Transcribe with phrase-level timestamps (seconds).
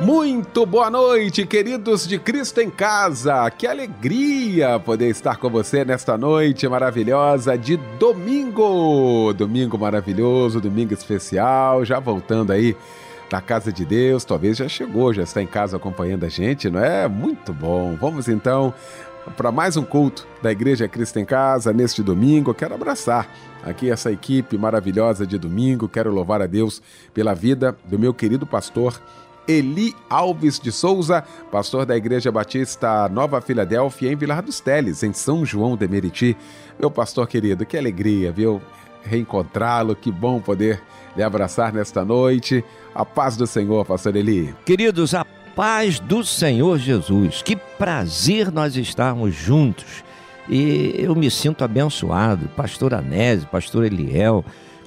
[0.00, 3.50] Muito boa noite, queridos de Cristo em Casa.
[3.50, 9.32] Que alegria poder estar com você nesta noite maravilhosa de domingo.
[9.32, 12.76] Domingo maravilhoso, domingo especial, já voltando aí
[13.30, 14.22] da casa de Deus.
[14.22, 17.08] Talvez já chegou, já está em casa acompanhando a gente, não é?
[17.08, 17.96] Muito bom.
[17.98, 18.74] Vamos então
[19.34, 22.52] para mais um culto da Igreja Cristo em Casa neste domingo.
[22.52, 23.28] Quero abraçar
[23.64, 25.88] aqui essa equipe maravilhosa de domingo.
[25.88, 26.82] Quero louvar a Deus
[27.14, 29.00] pela vida do meu querido pastor
[29.48, 35.12] Eli Alves de Souza, pastor da Igreja Batista Nova Filadélfia, em Vilar dos Teles, em
[35.12, 36.36] São João de Meriti.
[36.78, 38.60] Meu pastor querido, que alegria, viu?
[39.02, 40.82] Reencontrá-lo, que bom poder
[41.16, 42.64] lhe abraçar nesta noite.
[42.94, 44.54] A paz do Senhor, pastor Eli.
[44.64, 47.40] Queridos, a paz do Senhor Jesus.
[47.42, 50.04] Que prazer nós estarmos juntos.
[50.48, 52.48] E eu me sinto abençoado.
[52.56, 54.44] Pastor Anésio, pastor Eliel,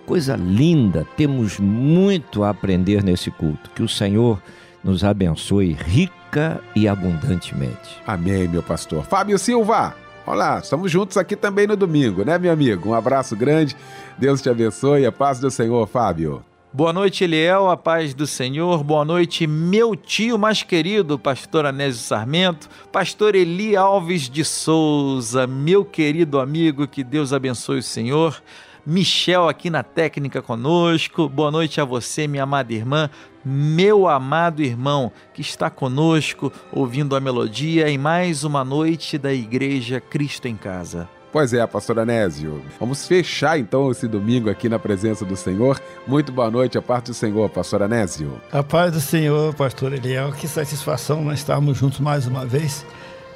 [0.10, 3.70] coisa linda, temos muito a aprender nesse culto.
[3.76, 4.42] Que o Senhor
[4.84, 8.02] nos abençoe rica e abundantemente.
[8.08, 9.04] Amém, meu pastor.
[9.04, 12.90] Fábio Silva, olá, estamos juntos aqui também no domingo, né, meu amigo?
[12.90, 13.78] Um abraço grande,
[14.18, 16.44] Deus te abençoe, a paz do Senhor, Fábio.
[16.74, 18.84] Boa noite, Eliel, a paz do Senhor.
[18.84, 25.86] Boa noite, meu tio mais querido, pastor Anésio Sarmento, pastor Eli Alves de Souza, meu
[25.86, 28.42] querido amigo, que Deus abençoe o Senhor.
[28.90, 31.30] Michel aqui na técnica conosco.
[31.30, 33.08] Boa noite a você, minha amada irmã,
[33.46, 40.02] meu amado irmão que está conosco ouvindo a melodia em mais uma noite da Igreja
[40.02, 41.08] Cristo em Casa.
[41.32, 42.64] Pois é, pastor Anésio.
[42.80, 45.80] Vamos fechar então esse domingo aqui na presença do Senhor.
[46.08, 48.42] Muito boa noite, a parte do Senhor, pastor Anésio.
[48.52, 50.32] A paz do Senhor, pastor Eliel.
[50.32, 52.84] Que satisfação nós estarmos juntos mais uma vez.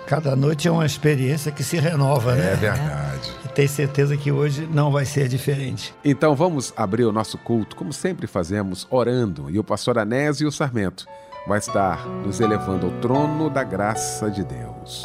[0.05, 2.53] Cada noite é uma experiência que se renova, né?
[2.53, 3.31] É verdade.
[3.45, 5.95] E tenho certeza que hoje não vai ser diferente.
[6.03, 9.49] Então vamos abrir o nosso culto, como sempre fazemos, orando.
[9.49, 11.05] E o pastor Anésio Sarmento
[11.47, 15.03] vai estar nos elevando ao trono da graça de Deus.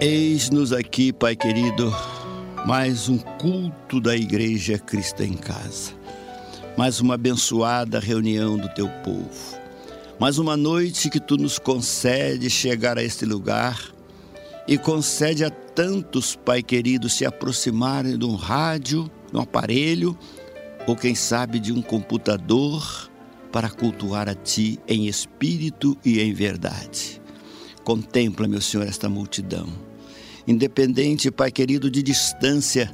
[0.00, 1.94] Eis-nos aqui, Pai querido,
[2.66, 5.92] mais um culto da Igreja Cristã em Casa.
[6.76, 9.61] Mais uma abençoada reunião do teu povo
[10.22, 13.92] mais uma noite que tu nos concede chegar a este lugar
[14.68, 20.16] e concede a tantos, Pai querido, se aproximarem de um rádio, de um aparelho
[20.86, 23.10] ou quem sabe de um computador
[23.50, 27.20] para cultuar a Ti em espírito e em verdade.
[27.82, 29.66] Contempla, meu Senhor, esta multidão.
[30.46, 32.92] Independente, Pai querido, de distância,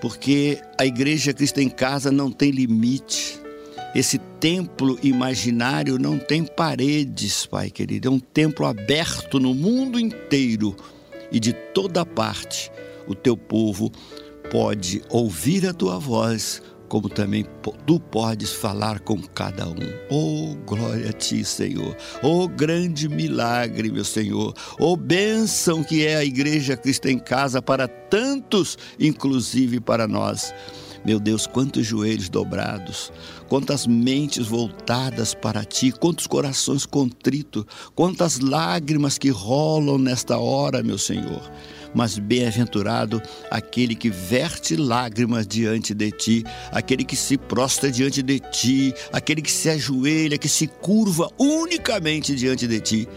[0.00, 3.41] porque a Igreja Cristo em Casa não tem limite
[3.94, 8.08] esse templo imaginário não tem paredes, Pai querido.
[8.08, 10.74] É um templo aberto no mundo inteiro
[11.30, 12.70] e de toda parte.
[13.06, 13.90] O teu povo
[14.50, 17.44] pode ouvir a tua voz, como também
[17.86, 19.76] tu podes falar com cada um.
[20.10, 21.96] Oh, glória a ti, Senhor.
[22.22, 24.54] Oh, grande milagre, meu Senhor.
[24.78, 30.54] Oh, bênção que é a igreja cristã em casa para tantos, inclusive para nós.
[31.04, 33.12] Meu Deus, quantos joelhos dobrados,
[33.48, 37.64] quantas mentes voltadas para ti, quantos corações contritos,
[37.94, 41.42] quantas lágrimas que rolam nesta hora, meu Senhor.
[41.92, 43.20] Mas bem-aventurado
[43.50, 49.42] aquele que verte lágrimas diante de ti, aquele que se prostra diante de ti, aquele
[49.42, 53.08] que se ajoelha, que se curva unicamente diante de ti.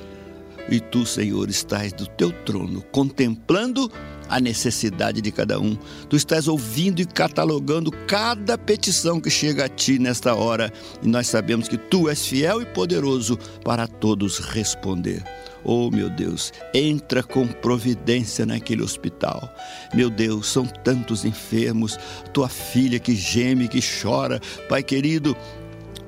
[0.67, 3.89] E tu, Senhor, estás do teu trono contemplando
[4.29, 5.77] a necessidade de cada um.
[6.09, 10.71] Tu estás ouvindo e catalogando cada petição que chega a ti nesta hora,
[11.01, 15.23] e nós sabemos que tu és fiel e poderoso para todos responder.
[15.67, 19.51] Oh, meu Deus, entra com providência naquele hospital.
[19.95, 21.97] Meu Deus, são tantos enfermos,
[22.31, 24.39] tua filha que geme, que chora.
[24.69, 25.35] Pai querido,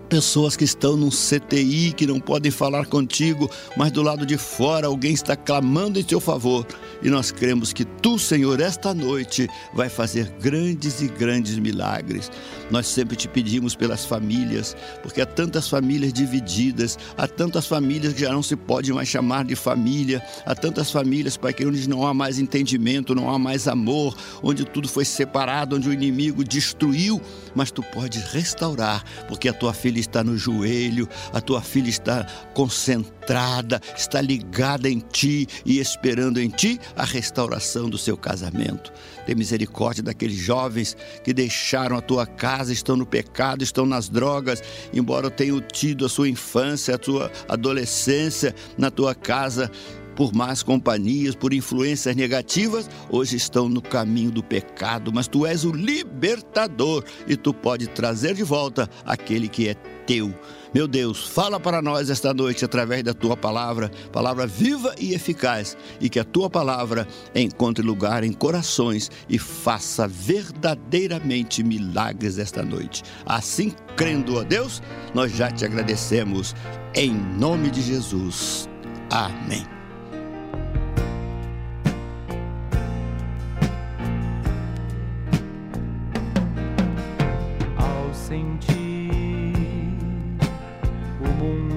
[0.07, 4.87] pessoas que estão num CTI que não podem falar contigo, mas do lado de fora
[4.87, 6.65] alguém está clamando em teu favor.
[7.01, 12.31] E nós cremos que tu, Senhor, esta noite vai fazer grandes e grandes milagres.
[12.71, 18.21] Nós sempre te pedimos pelas famílias, porque há tantas famílias divididas, há tantas famílias que
[18.21, 22.05] já não se pode mais chamar de família, há tantas famílias, Pai, que onde não
[22.05, 27.21] há mais entendimento, não há mais amor, onde tudo foi separado, onde o inimigo destruiu
[27.57, 32.23] mas tu podes restaurar, porque a tua filha está no joelho, a tua filha está
[32.53, 38.91] concentrada, está ligada em ti e esperando em ti a restauração do seu casamento.
[39.25, 44.61] Tem misericórdia daqueles jovens que deixaram a tua casa, estão no pecado, estão nas drogas,
[44.93, 49.71] embora tenham tido a sua infância, a sua adolescência na tua casa
[50.17, 55.63] por más companhias, por influências negativas, hoje estão no caminho do pecado, mas tu és
[55.63, 59.75] o libertador e tu pode trazer de volta aquele que é
[60.07, 60.33] teu.
[60.77, 65.75] Meu Deus, fala para nós esta noite através da tua palavra, palavra viva e eficaz,
[65.99, 73.01] e que a tua palavra encontre lugar em corações e faça verdadeiramente milagres esta noite.
[73.25, 74.79] Assim, crendo a Deus,
[75.15, 76.55] nós já te agradecemos
[76.93, 78.69] em nome de Jesus.
[79.09, 79.65] Amém.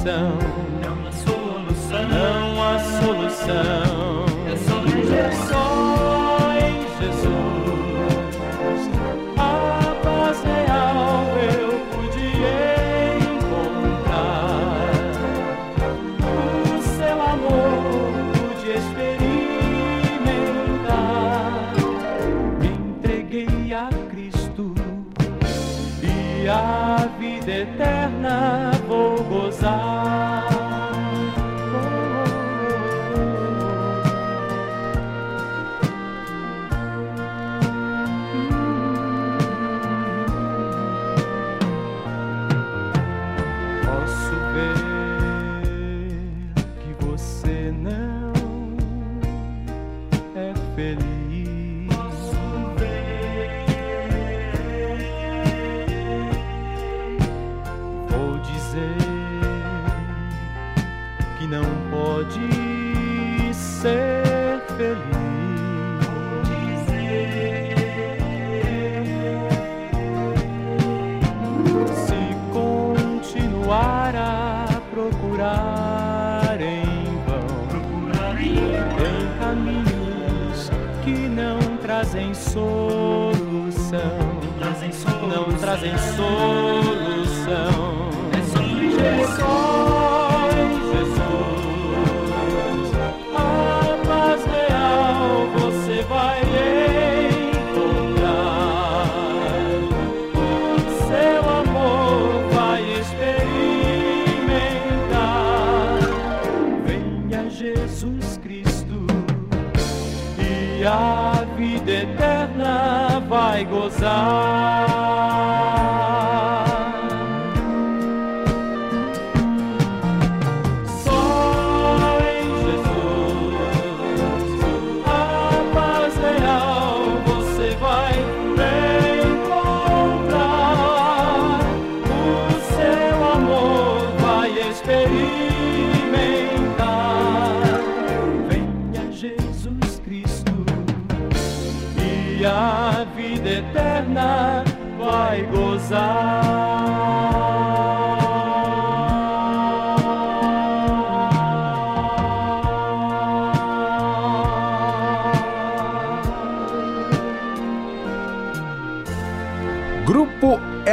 [0.00, 0.38] solução.
[0.82, 2.08] Não há solução.
[2.08, 3.99] Não há solução.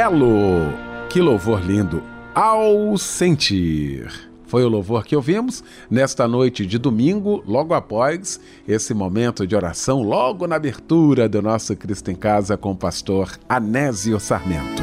[0.08, 0.72] Grupo Elo.
[1.10, 2.02] Que louvor lindo.
[2.34, 4.10] Ao sentir.
[4.46, 10.02] Foi o louvor que ouvimos nesta noite de domingo, logo após esse momento de oração,
[10.02, 14.82] logo na abertura do nosso Cristo em Casa com o pastor Anésio Sarmento.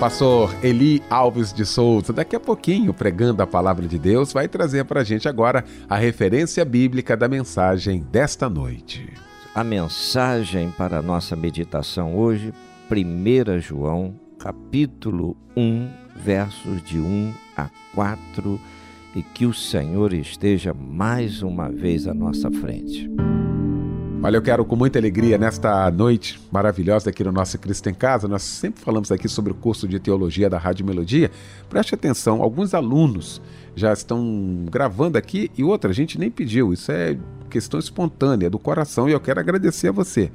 [0.00, 4.84] Pastor Eli Alves de Souza, daqui a pouquinho, pregando a palavra de Deus, vai trazer
[4.84, 9.27] para a gente agora a referência bíblica da mensagem desta noite.
[9.58, 12.54] A mensagem para a nossa meditação hoje,
[12.88, 18.60] 1 João, capítulo 1, versos de 1 a 4,
[19.16, 23.10] e que o Senhor esteja mais uma vez à nossa frente.
[24.22, 28.28] Olha, eu quero com muita alegria nesta noite maravilhosa aqui no nosso Cristo em Casa.
[28.28, 31.32] Nós sempre falamos aqui sobre o curso de teologia da Rádio Melodia.
[31.68, 33.42] Preste atenção, alguns alunos
[33.74, 36.72] já estão gravando aqui e outra, a gente nem pediu.
[36.72, 40.30] Isso é questão espontânea do coração e eu quero agradecer a você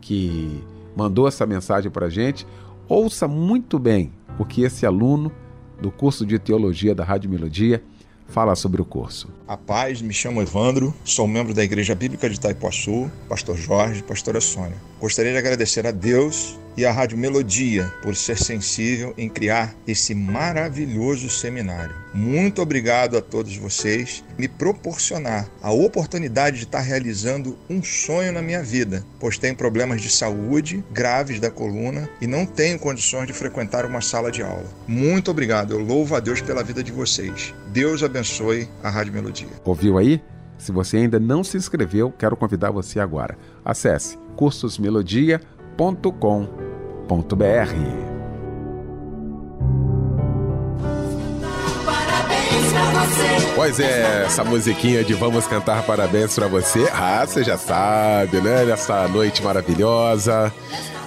[0.00, 0.62] que
[0.96, 2.46] mandou essa mensagem para a gente.
[2.88, 5.32] Ouça muito bem o que esse aluno
[5.80, 7.82] do curso de teologia da Rádio Melodia
[8.28, 9.28] fala sobre o curso.
[9.46, 14.40] A paz, me chamo Evandro, sou membro da Igreja Bíblica de Itaipuaçu, pastor Jorge, pastora
[14.40, 14.76] Sônia.
[15.00, 20.14] Gostaria de agradecer a Deus e à Rádio Melodia por ser sensível em criar esse
[20.14, 21.92] maravilhoso seminário.
[22.14, 28.40] Muito obrigado a todos vocês me proporcionar a oportunidade de estar realizando um sonho na
[28.40, 33.32] minha vida, pois tenho problemas de saúde graves da coluna e não tenho condições de
[33.32, 34.66] frequentar uma sala de aula.
[34.86, 37.52] Muito obrigado, eu louvo a Deus pela vida de vocês.
[37.72, 39.48] Deus abençoe a Rádio Melodia.
[39.64, 40.22] Ouviu aí?
[40.56, 43.36] Se você ainda não se inscreveu, quero convidar você agora.
[43.64, 44.16] Acesse
[45.78, 48.08] cursosmelodia.com.br.
[53.54, 56.88] Pois é, essa musiquinha de Vamos Cantar Parabéns para você.
[56.92, 58.64] Ah, você já sabe, né?
[58.64, 60.52] Nessa noite maravilhosa,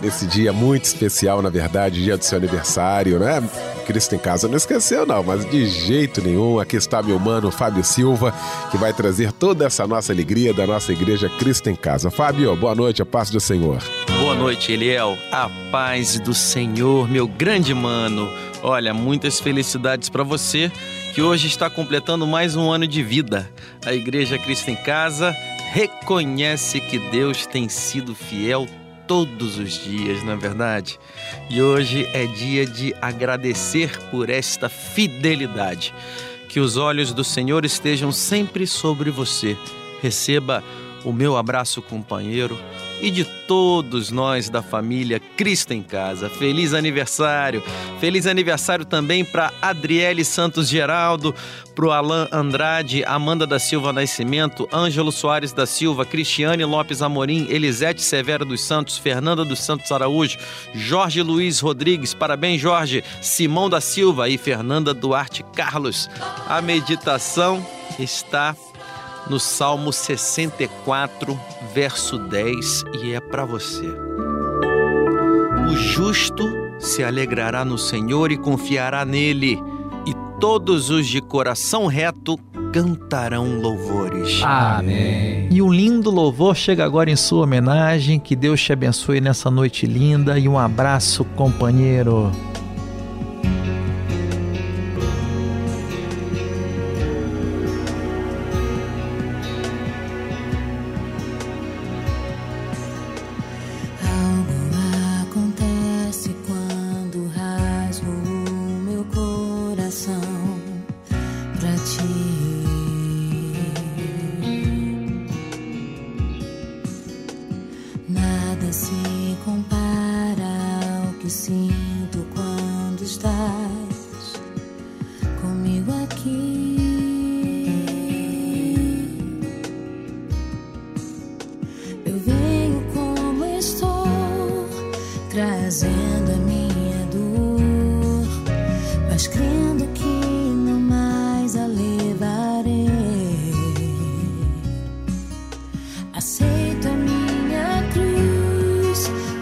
[0.01, 3.42] nesse dia muito especial, na verdade, dia do seu aniversário, né?
[3.86, 6.60] Cristo em Casa não esqueceu, não, mas de jeito nenhum.
[6.60, 8.34] Aqui está meu mano Fábio Silva,
[8.70, 12.12] que vai trazer toda essa nossa alegria da nossa igreja Cristo em Casa.
[12.12, 13.82] Fábio, boa noite, a paz do Senhor.
[14.42, 15.20] Noite, Eliel.
[15.32, 18.28] A paz do Senhor, meu grande mano.
[18.64, 20.72] Olha, muitas felicidades para você
[21.14, 23.48] que hoje está completando mais um ano de vida.
[23.86, 25.32] A Igreja Cristo em Casa
[25.72, 28.68] reconhece que Deus tem sido fiel
[29.08, 31.00] todos os dias, não é verdade?
[31.48, 35.94] E hoje é dia de agradecer por esta fidelidade.
[36.50, 39.56] Que os olhos do Senhor estejam sempre sobre você.
[40.02, 40.64] Receba
[41.06, 42.58] o meu abraço, companheiro,
[43.01, 46.29] e de todos nós da família Cristo em Casa.
[46.29, 47.63] Feliz aniversário!
[48.00, 51.34] Feliz aniversário também para Adriele Santos Geraldo,
[51.75, 57.48] para o Alain Andrade, Amanda da Silva Nascimento, Ângelo Soares da Silva, Cristiane Lopes Amorim,
[57.50, 60.38] Elisete Severo dos Santos, Fernanda dos Santos Araújo,
[60.74, 66.10] Jorge Luiz Rodrigues, parabéns Jorge, Simão da Silva e Fernanda Duarte Carlos.
[66.48, 67.65] A meditação
[68.00, 68.55] está
[69.32, 71.40] no Salmo 64,
[71.74, 73.88] verso 10, e é para você.
[75.70, 76.44] O justo
[76.78, 79.58] se alegrará no Senhor e confiará nele,
[80.06, 82.38] e todos os de coração reto
[82.74, 84.42] cantarão louvores.
[84.44, 85.48] Amém.
[85.50, 88.20] E um lindo louvor chega agora em sua homenagem.
[88.20, 92.30] Que Deus te abençoe nessa noite linda e um abraço, companheiro.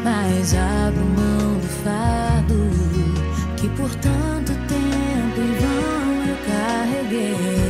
[0.09, 2.55] Mas abro mão do fardo
[3.57, 7.68] que por tanto tempo em vão eu carreguei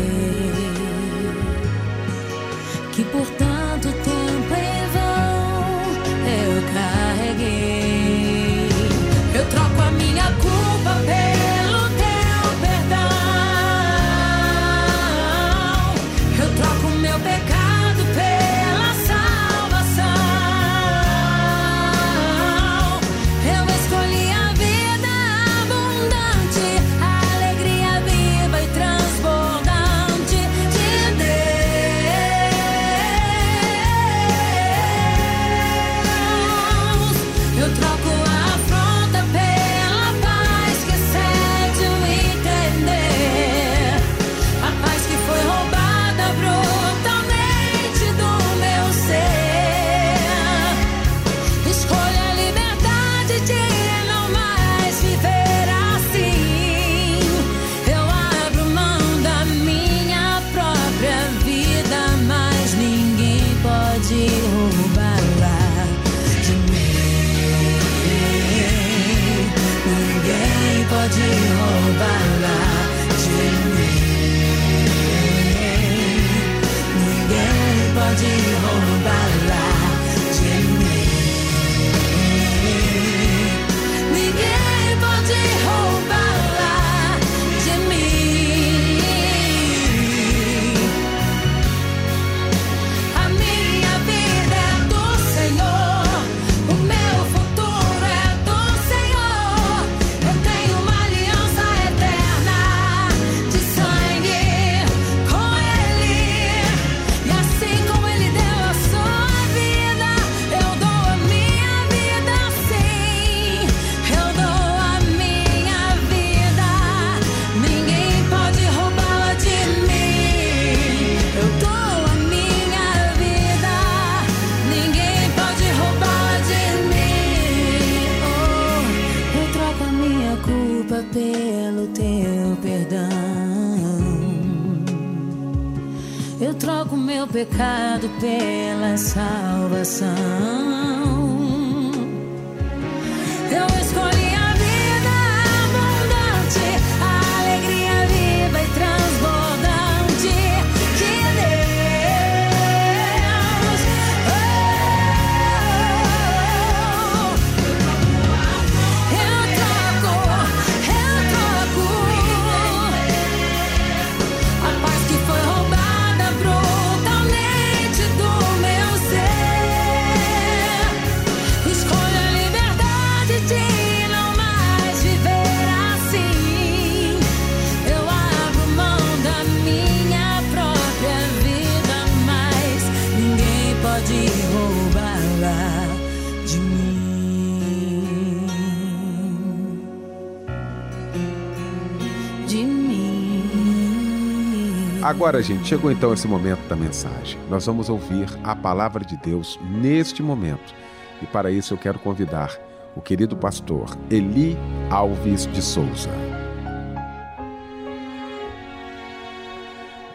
[195.20, 197.38] Agora, gente, chegou então esse momento da mensagem.
[197.50, 200.74] Nós vamos ouvir a palavra de Deus neste momento.
[201.22, 202.58] E para isso eu quero convidar
[202.96, 204.58] o querido pastor Eli
[204.90, 206.10] Alves de Souza.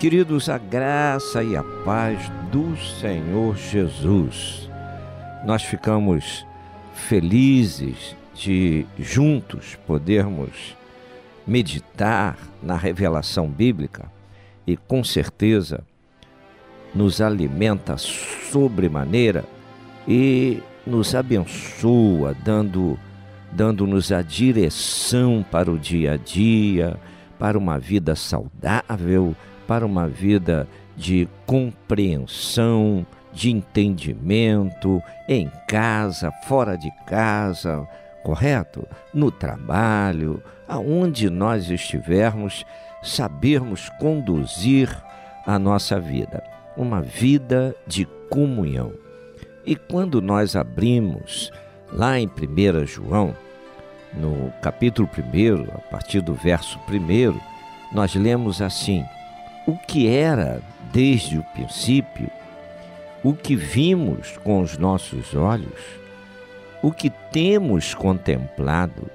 [0.00, 2.18] Queridos, a graça e a paz
[2.50, 4.70] do Senhor Jesus.
[5.44, 6.46] Nós ficamos
[6.94, 10.74] felizes de juntos podermos
[11.46, 14.14] meditar na revelação bíblica
[14.66, 15.82] e com certeza
[16.94, 19.44] nos alimenta sobremaneira
[20.06, 22.98] e nos abençoa, dando
[23.50, 26.96] dando-nos a direção para o dia a dia,
[27.38, 29.34] para uma vida saudável,
[29.66, 37.86] para uma vida de compreensão, de entendimento em casa, fora de casa,
[38.24, 38.86] correto?
[39.12, 42.64] No trabalho, aonde nós estivermos,
[43.04, 44.88] sabermos conduzir
[45.46, 46.42] a nossa vida,
[46.76, 48.92] uma vida de comunhão.
[49.64, 51.52] E quando nós abrimos
[51.92, 53.36] lá em 1 João,
[54.12, 57.38] no capítulo 1, a partir do verso 1,
[57.92, 59.04] nós lemos assim:
[59.66, 60.60] O que era
[60.92, 62.30] desde o princípio,
[63.22, 65.80] o que vimos com os nossos olhos,
[66.82, 69.10] o que temos contemplado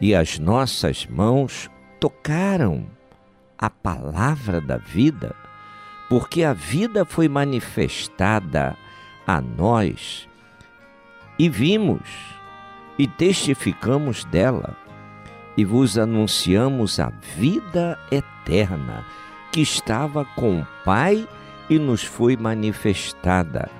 [0.00, 2.86] e as nossas mãos tocaram
[3.64, 5.34] a palavra da vida,
[6.10, 8.76] porque a vida foi manifestada
[9.26, 10.28] a nós
[11.38, 12.02] e vimos
[12.98, 14.76] e testificamos dela
[15.56, 19.06] e vos anunciamos a vida eterna
[19.50, 21.26] que estava com o Pai
[21.70, 23.70] e nos foi manifestada.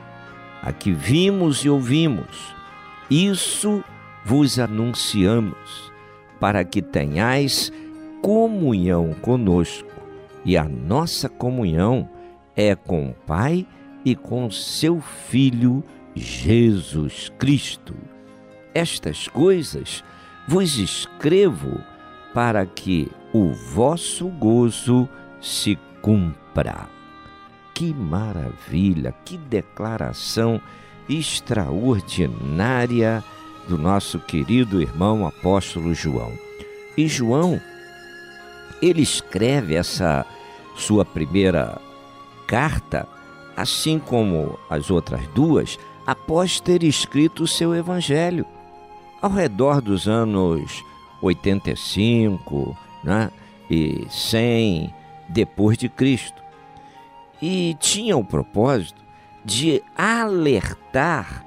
[0.62, 2.54] A que vimos e ouvimos,
[3.10, 3.84] isso
[4.24, 5.92] vos anunciamos,
[6.40, 7.70] para que tenhais
[8.24, 9.92] comunhão conosco.
[10.46, 12.08] E a nossa comunhão
[12.56, 13.66] é com o Pai
[14.02, 15.84] e com seu Filho
[16.14, 17.94] Jesus Cristo.
[18.72, 20.02] Estas coisas
[20.48, 21.78] vos escrevo
[22.32, 25.06] para que o vosso gozo
[25.38, 26.88] se cumpra.
[27.74, 30.58] Que maravilha, que declaração
[31.10, 33.22] extraordinária
[33.68, 36.32] do nosso querido irmão apóstolo João.
[36.96, 37.60] E João,
[38.84, 40.26] ele escreve essa
[40.76, 41.80] sua primeira
[42.46, 43.08] carta,
[43.56, 48.44] assim como as outras duas, após ter escrito o seu evangelho.
[49.22, 50.84] Ao redor dos anos
[51.22, 53.30] 85 né,
[53.70, 54.92] e 100
[55.28, 56.42] depois de Cristo.
[57.40, 59.02] E tinha o propósito
[59.44, 61.44] de alertar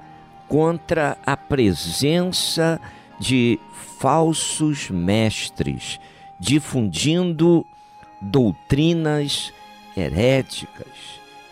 [0.48, 2.80] contra a presença
[3.20, 3.60] de
[3.98, 6.00] falsos mestres,
[6.38, 7.64] difundindo
[8.20, 9.52] doutrinas
[9.96, 10.86] heréticas.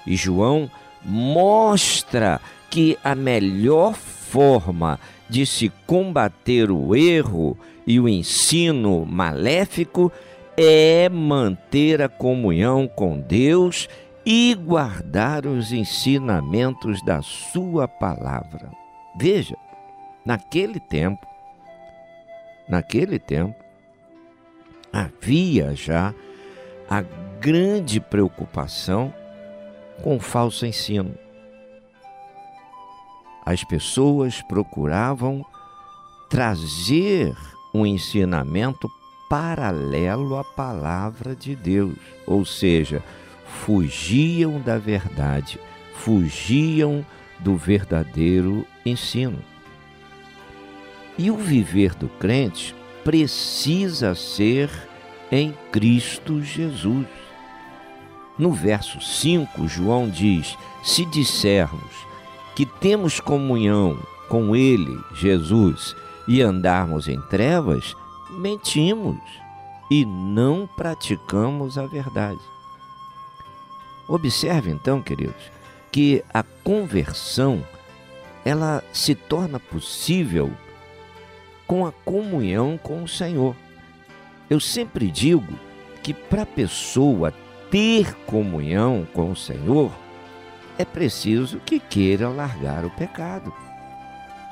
[0.07, 0.71] E João
[1.05, 10.13] mostra que a melhor forma de se combater o erro e o ensino maléfico
[10.57, 13.89] é manter a comunhão com Deus
[14.25, 18.71] e guardar os ensinamentos da Sua palavra.
[19.17, 19.57] Veja,
[20.25, 21.25] naquele tempo,
[22.69, 23.55] naquele tempo,
[24.97, 26.15] havia já
[26.89, 27.03] a
[27.41, 29.13] grande preocupação
[30.03, 31.15] com o falso ensino.
[33.45, 35.45] As pessoas procuravam
[36.31, 37.35] trazer
[37.75, 38.89] um ensinamento
[39.29, 43.03] paralelo à palavra de Deus, ou seja,
[43.45, 45.61] fugiam da verdade,
[45.95, 47.05] fugiam
[47.39, 49.39] do verdadeiro ensino.
[51.19, 54.69] E o viver do crente precisa ser
[55.31, 57.07] em Cristo Jesus.
[58.39, 62.07] No verso 5, João diz: Se dissermos
[62.55, 65.95] que temos comunhão com Ele, Jesus,
[66.29, 67.95] e andarmos em trevas,
[68.31, 69.21] mentimos
[69.91, 72.41] e não praticamos a verdade.
[74.09, 75.51] Observe então, queridos,
[75.91, 77.65] que a conversão
[78.45, 80.53] ela se torna possível
[81.67, 83.57] com a comunhão com o Senhor.
[84.49, 85.59] Eu sempre digo
[86.03, 87.33] que para a pessoa
[87.71, 89.91] ter comunhão com o Senhor,
[90.79, 93.53] é preciso que queira largar o pecado.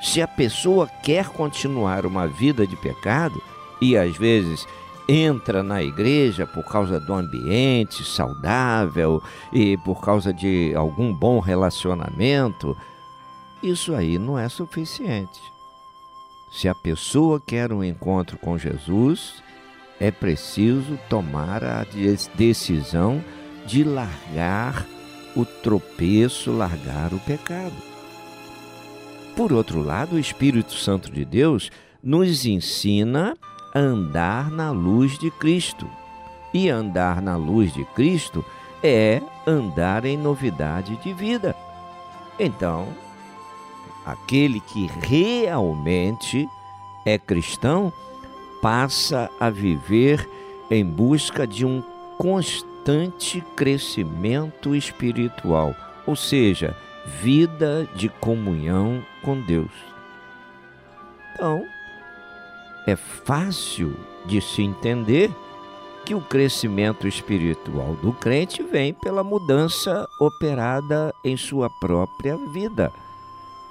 [0.01, 3.41] Se a pessoa quer continuar uma vida de pecado
[3.81, 4.67] e às vezes
[5.07, 9.21] entra na igreja por causa do ambiente saudável
[9.53, 12.75] e por causa de algum bom relacionamento,
[13.63, 15.41] isso aí não é suficiente.
[16.51, 19.43] Se a pessoa quer um encontro com Jesus,
[19.99, 21.85] é preciso tomar a
[22.35, 23.23] decisão
[23.65, 24.85] de largar
[25.35, 27.73] o tropeço, largar o pecado.
[29.35, 31.69] Por outro lado, o Espírito Santo de Deus
[32.01, 33.35] nos ensina
[33.73, 35.89] a andar na luz de Cristo.
[36.53, 38.45] E andar na luz de Cristo
[38.81, 41.53] é andar em novidade de vida.
[42.39, 42.87] Então,
[44.05, 46.47] aquele que realmente
[47.05, 47.91] é cristão
[48.65, 50.27] passa a viver
[50.71, 51.83] em busca de um
[52.17, 55.75] constante crescimento espiritual,
[56.07, 56.75] ou seja,
[57.21, 59.69] vida de comunhão com Deus.
[61.31, 61.63] Então,
[62.87, 65.29] é fácil de se entender
[66.03, 72.91] que o crescimento espiritual do crente vem pela mudança operada em sua própria vida.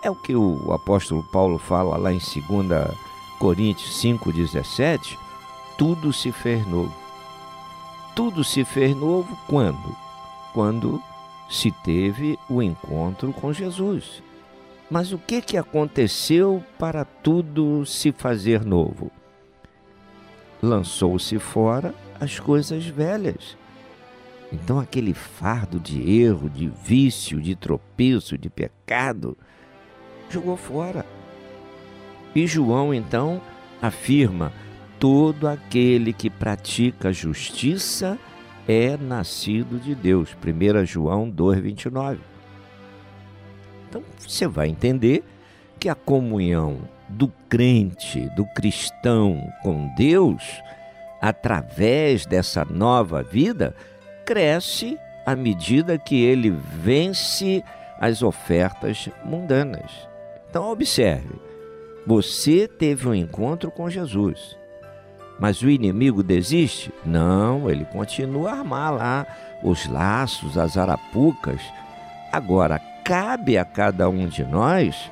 [0.05, 3.14] É o que o apóstolo Paulo fala lá em 2
[3.45, 5.19] Coríntios 5,17,
[5.77, 6.97] tudo se fez novo.
[8.17, 9.95] Tudo se fez novo quando?
[10.55, 10.99] Quando
[11.51, 14.23] se teve o encontro com Jesus.
[14.91, 19.13] Mas o que, que aconteceu para tudo se fazer novo?
[20.63, 23.59] Lançou-se fora as coisas velhas.
[24.51, 29.37] Então, aquele fardo de erro, de vício, de tropeço, de pecado,
[30.31, 31.05] jogou fora.
[32.35, 33.41] E João então
[33.81, 34.53] afirma:
[34.99, 38.19] todo aquele que pratica justiça
[38.67, 40.37] é nascido de Deus.
[40.37, 42.19] 1 João 2,29.
[43.89, 45.23] Então você vai entender
[45.79, 50.43] que a comunhão do crente, do cristão com Deus,
[51.21, 53.75] através dessa nova vida,
[54.25, 57.63] cresce à medida que ele vence
[57.99, 59.91] as ofertas mundanas.
[60.49, 61.35] Então, observe:
[62.07, 64.57] você teve um encontro com Jesus.
[65.39, 66.93] Mas o inimigo desiste?
[67.05, 69.27] Não, ele continua a armar lá
[69.63, 71.61] os laços, as arapucas.
[72.33, 75.11] Agora, cabe a cada um de nós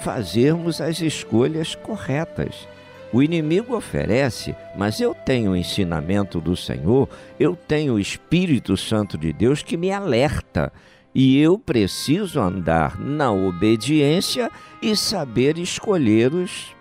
[0.00, 2.66] fazermos as escolhas corretas.
[3.12, 9.18] O inimigo oferece, mas eu tenho o ensinamento do Senhor, eu tenho o Espírito Santo
[9.18, 10.72] de Deus que me alerta
[11.14, 16.74] e eu preciso andar na obediência e saber escolher os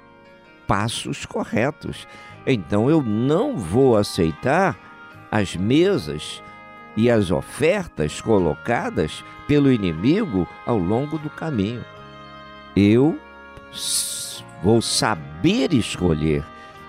[0.67, 2.07] passos corretos.
[2.45, 4.77] Então eu não vou aceitar
[5.31, 6.43] as mesas
[6.95, 11.83] e as ofertas colocadas pelo inimigo ao longo do caminho.
[12.75, 13.17] Eu
[14.61, 16.43] vou saber escolher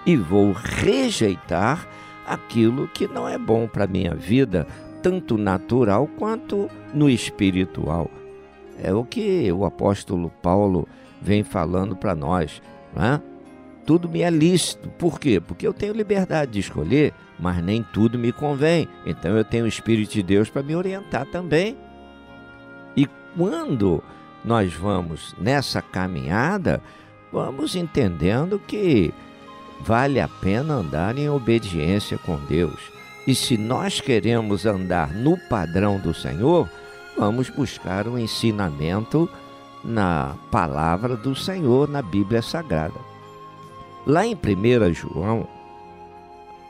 [0.04, 1.86] e vou rejeitar
[2.26, 4.66] aquilo que não é bom para minha vida,
[5.02, 8.10] tanto natural quanto no espiritual.
[8.82, 10.88] É o que o apóstolo Paulo
[11.20, 12.62] vem falando para nós.
[12.94, 13.20] Né?
[13.84, 14.88] Tudo me é lícito.
[14.90, 15.40] Por quê?
[15.40, 18.88] Porque eu tenho liberdade de escolher, mas nem tudo me convém.
[19.04, 21.76] Então eu tenho o Espírito de Deus para me orientar também.
[22.96, 24.02] E quando
[24.44, 26.82] nós vamos nessa caminhada,
[27.32, 29.12] vamos entendendo que
[29.80, 35.98] vale a pena andar em obediência com Deus e se nós queremos andar no padrão
[35.98, 36.68] do Senhor,
[37.20, 39.28] vamos buscar o ensinamento
[39.84, 42.98] na palavra do Senhor, na Bíblia Sagrada.
[44.06, 45.46] Lá em 1 João,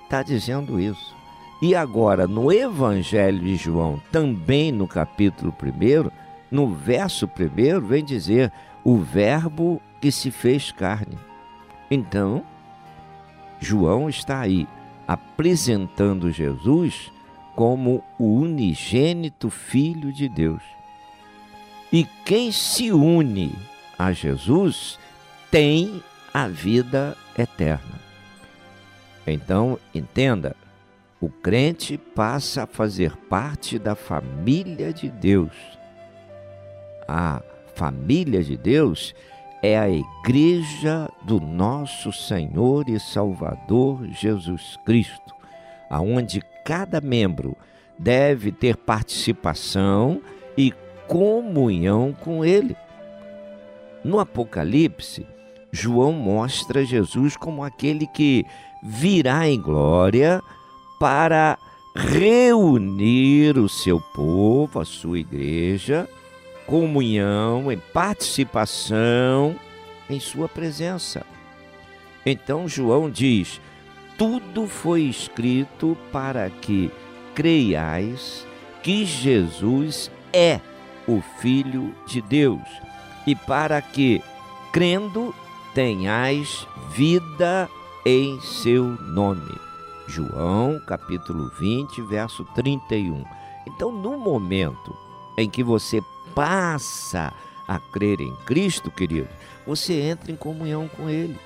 [0.02, 1.14] está dizendo isso.
[1.62, 6.10] E agora, no Evangelho de João, também no capítulo 1,
[6.50, 8.50] no verso 1, vem dizer:
[8.82, 11.16] o Verbo que se fez carne.
[11.88, 12.42] Então,
[13.60, 14.66] João está aí
[15.06, 17.12] apresentando Jesus
[17.60, 20.62] como o unigênito Filho de Deus.
[21.92, 23.54] E quem se une
[23.98, 24.98] a Jesus
[25.50, 28.00] tem a vida eterna.
[29.26, 30.56] Então, entenda,
[31.20, 35.52] o crente passa a fazer parte da família de Deus.
[37.06, 37.42] A
[37.74, 39.14] família de Deus
[39.62, 45.34] é a igreja do nosso Senhor e Salvador Jesus Cristo,
[45.90, 47.56] aonde cada membro
[47.98, 50.22] deve ter participação
[50.56, 50.72] e
[51.06, 52.76] comunhão com ele.
[54.02, 55.26] No Apocalipse,
[55.72, 58.44] João mostra Jesus como aquele que
[58.82, 60.42] virá em glória
[60.98, 61.58] para
[61.94, 66.08] reunir o seu povo, a sua igreja,
[66.66, 69.56] comunhão, em participação
[70.08, 71.24] em sua presença.
[72.24, 73.60] Então João diz:
[74.20, 76.92] tudo foi escrito para que
[77.34, 78.46] creiais
[78.82, 80.60] que Jesus é
[81.08, 82.60] o Filho de Deus
[83.26, 84.22] e para que,
[84.74, 85.34] crendo,
[85.74, 87.66] tenhais vida
[88.04, 89.58] em seu nome.
[90.06, 93.24] João capítulo 20, verso 31.
[93.66, 94.94] Então, no momento
[95.38, 96.02] em que você
[96.34, 97.32] passa
[97.66, 99.30] a crer em Cristo, querido,
[99.66, 101.38] você entra em comunhão com Ele.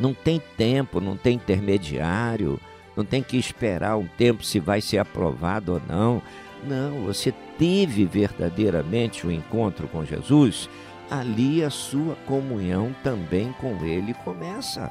[0.00, 2.58] Não tem tempo, não tem intermediário,
[2.96, 6.22] não tem que esperar um tempo se vai ser aprovado ou não.
[6.64, 10.68] Não, você teve verdadeiramente o um encontro com Jesus,
[11.10, 14.90] ali a sua comunhão também com Ele começa.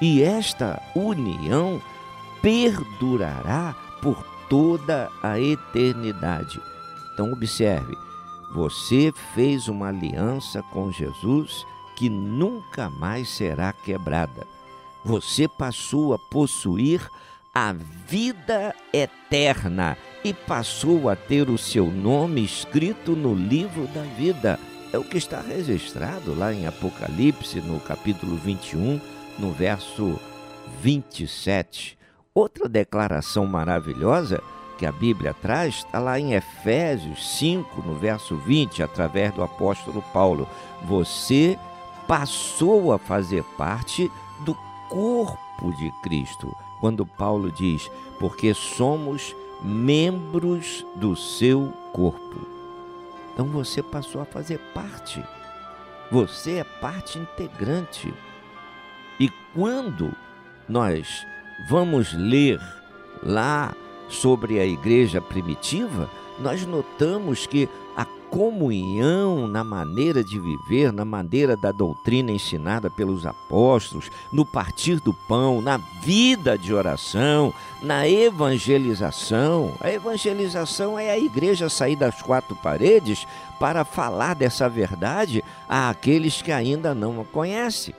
[0.00, 1.80] E esta união
[2.42, 6.60] perdurará por toda a eternidade.
[7.12, 7.96] Então, observe:
[8.54, 11.66] você fez uma aliança com Jesus
[11.96, 14.46] que nunca mais será quebrada.
[15.04, 17.00] Você passou a possuir
[17.54, 17.72] a
[18.06, 24.60] vida eterna e passou a ter o seu nome escrito no livro da vida.
[24.92, 29.00] É o que está registrado lá em Apocalipse, no capítulo 21,
[29.38, 30.20] no verso
[30.82, 31.96] 27.
[32.34, 34.42] Outra declaração maravilhosa
[34.76, 40.02] que a Bíblia traz está lá em Efésios 5, no verso 20, através do apóstolo
[40.12, 40.46] Paulo.
[40.84, 41.58] Você
[42.06, 44.54] passou a fazer parte do
[44.88, 46.54] corpo de Cristo.
[46.80, 52.46] Quando Paulo diz, porque somos membros do seu corpo.
[53.32, 55.22] Então você passou a fazer parte.
[56.10, 58.12] Você é parte integrante.
[59.18, 60.14] E quando
[60.68, 61.26] nós
[61.68, 62.60] vamos ler
[63.22, 63.74] lá
[64.08, 67.68] sobre a igreja primitiva, nós notamos que
[68.30, 75.12] comunhão na maneira de viver, na maneira da doutrina ensinada pelos apóstolos, no partir do
[75.12, 79.74] pão, na vida de oração, na evangelização.
[79.80, 83.26] A evangelização é a igreja sair das quatro paredes
[83.58, 87.94] para falar dessa verdade àqueles que ainda não a conhecem.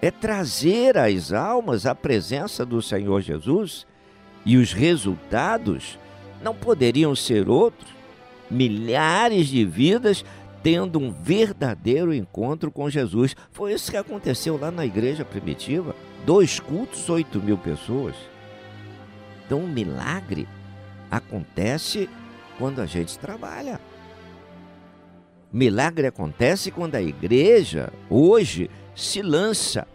[0.00, 3.86] É trazer as almas à presença do Senhor Jesus
[4.44, 5.98] e os resultados
[6.42, 7.97] não poderiam ser outros
[8.50, 10.24] milhares de vidas
[10.62, 13.34] tendo um verdadeiro encontro com Jesus.
[13.52, 15.94] Foi isso que aconteceu lá na igreja primitiva.
[16.26, 18.14] Dois cultos, oito mil pessoas.
[19.46, 20.46] Então, um milagre
[21.10, 22.08] acontece
[22.58, 23.80] quando a gente trabalha.
[25.50, 29.86] Milagre acontece quando a igreja, hoje, se lança,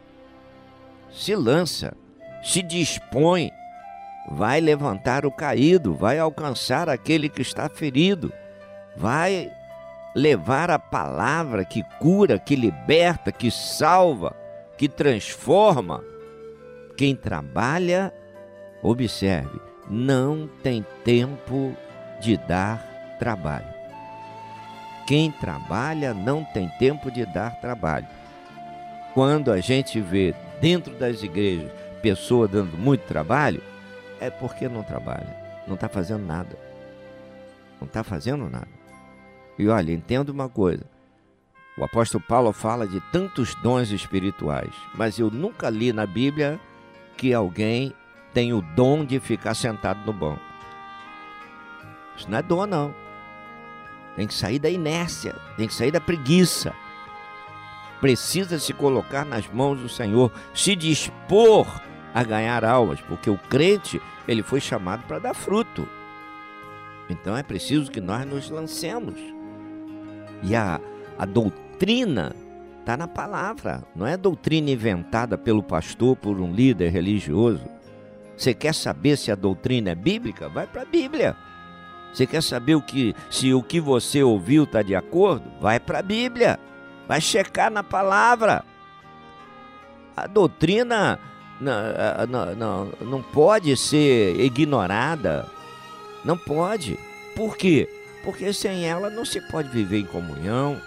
[1.11, 1.95] se lança,
[2.43, 3.51] se dispõe,
[4.31, 8.33] vai levantar o caído, vai alcançar aquele que está ferido
[8.95, 9.51] vai
[10.15, 14.35] levar a palavra que cura, que liberta, que salva,
[14.77, 16.03] que transforma.
[16.95, 18.13] Quem trabalha,
[18.81, 21.75] observe, não tem tempo
[22.19, 23.73] de dar trabalho.
[25.07, 28.07] Quem trabalha não tem tempo de dar trabalho.
[29.13, 33.61] Quando a gente vê dentro das igrejas pessoa dando muito trabalho,
[34.19, 36.57] é porque não trabalha, não está fazendo nada.
[37.79, 38.72] Não está fazendo nada.
[39.57, 40.83] E olha, entenda uma coisa.
[41.77, 46.59] O apóstolo Paulo fala de tantos dons espirituais, mas eu nunca li na Bíblia
[47.17, 47.93] que alguém
[48.33, 50.41] tem o dom de ficar sentado no banco.
[52.15, 52.93] Isso não é dom, não.
[54.15, 56.73] Tem que sair da inércia, tem que sair da preguiça.
[57.99, 61.81] Precisa se colocar nas mãos do Senhor, se dispor
[62.13, 65.87] a ganhar almas, porque o crente, ele foi chamado para dar fruto.
[67.09, 69.15] Então é preciso que nós nos lancemos.
[70.43, 70.79] E a,
[71.17, 72.35] a doutrina
[72.79, 77.63] está na palavra, não é doutrina inventada pelo pastor, por um líder religioso.
[78.35, 80.49] Você quer saber se a doutrina é bíblica?
[80.49, 81.35] Vai para a Bíblia.
[82.13, 85.49] Você quer saber o que, se o que você ouviu está de acordo?
[85.61, 86.59] Vai para a Bíblia.
[87.07, 88.63] Vai checar na palavra.
[90.15, 91.19] A doutrina
[91.59, 91.73] não,
[92.27, 95.47] não, não, não pode ser ignorada.
[96.23, 96.99] Não pode.
[97.35, 97.87] Por quê?
[98.23, 100.79] Porque sem ela não se pode viver em comunhão.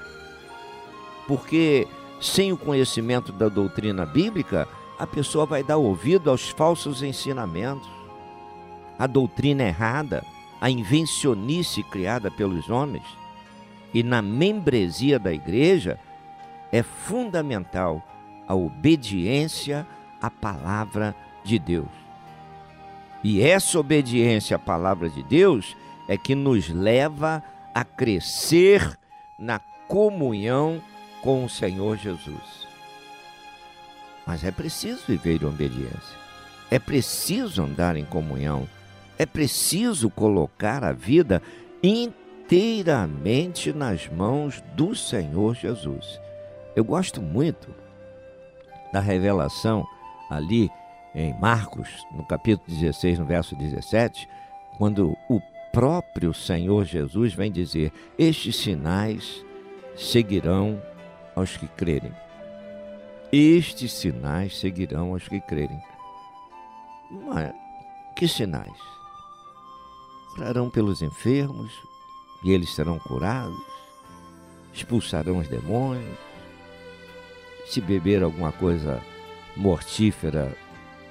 [1.27, 1.87] Porque
[2.21, 4.67] sem o conhecimento da doutrina bíblica,
[4.99, 7.89] a pessoa vai dar ouvido aos falsos ensinamentos,
[8.99, 10.25] a doutrina errada,
[10.61, 13.05] a invencionice criada pelos homens.
[13.93, 15.99] E na membresia da igreja
[16.73, 18.03] é fundamental
[18.49, 19.87] a obediência
[20.21, 21.89] à palavra de Deus.
[23.23, 25.77] E essa obediência à palavra de Deus
[26.09, 27.43] é que nos leva
[27.75, 28.99] a crescer
[29.39, 30.83] na comunhão
[31.23, 32.67] com o Senhor Jesus.
[34.27, 36.17] Mas é preciso viver em obediência.
[36.71, 38.69] É preciso andar em comunhão.
[39.19, 41.41] É preciso colocar a vida
[41.83, 46.21] inteiramente nas mãos do Senhor Jesus.
[46.75, 47.75] Eu gosto muito
[48.93, 49.87] da revelação
[50.29, 50.69] ali
[51.15, 54.29] em Marcos, no capítulo 16, no verso 17,
[54.77, 55.41] quando o
[55.77, 59.45] próprio Senhor Jesus vem dizer: Estes sinais
[59.95, 60.83] seguirão
[61.35, 62.15] aos que crerem.
[63.31, 65.79] Estes sinais seguirão aos que crerem.
[67.11, 67.53] Mas
[68.17, 68.73] que sinais?
[70.39, 71.71] Orarão pelos enfermos
[72.43, 73.61] e eles serão curados,
[74.73, 76.19] expulsarão os demônios.
[77.67, 79.03] Se beber alguma coisa
[79.55, 80.57] mortífera,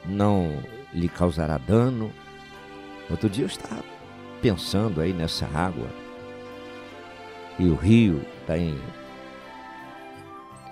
[0.04, 0.60] não
[0.91, 2.12] lhe causará dano.
[3.12, 3.94] Outro dia eu estava
[4.45, 5.88] pensando aí nessa água
[7.58, 8.53] e o rio está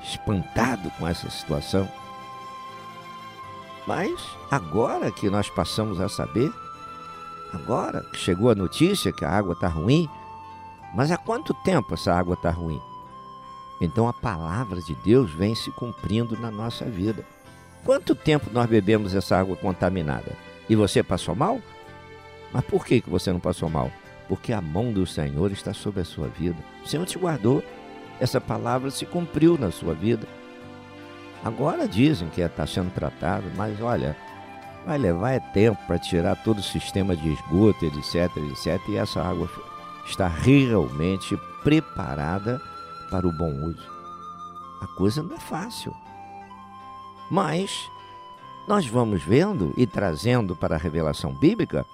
[0.04, 1.90] espantado com essa situação.
[3.88, 4.14] Mas
[4.52, 6.52] agora que nós passamos a saber,
[7.52, 10.08] agora que chegou a notícia que a água está ruim,
[10.94, 12.80] mas há quanto tempo essa água está ruim?
[13.82, 17.26] Então a palavra de Deus vem se cumprindo na nossa vida.
[17.84, 20.38] Quanto tempo nós bebemos essa água contaminada?
[20.70, 21.60] E você passou mal?
[22.54, 23.92] Mas por que, que você não passou mal?
[24.30, 26.58] Porque a mão do Senhor está sobre a sua vida.
[26.84, 27.63] O Senhor te guardou
[28.20, 30.28] essa palavra se cumpriu na sua vida.
[31.44, 34.16] Agora dizem que está sendo tratado, mas olha,
[34.86, 39.22] vai levar é tempo para tirar todo o sistema de esgoto, etc, etc, e essa
[39.22, 39.50] água
[40.06, 42.62] está realmente preparada
[43.10, 43.92] para o bom uso.
[44.82, 45.94] A coisa não é fácil.
[47.30, 47.89] Mas
[48.68, 51.86] nós vamos vendo e trazendo para a revelação bíblica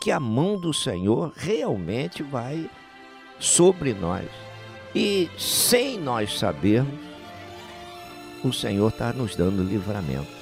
[0.00, 2.70] que a mão do Senhor realmente vai
[3.38, 4.26] sobre nós
[4.94, 6.98] e sem nós sabermos,
[8.42, 10.34] o Senhor está nos dando livramento.